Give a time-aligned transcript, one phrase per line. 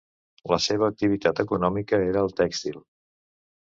[0.51, 2.85] La seva activitat econòmica era el tèxtil.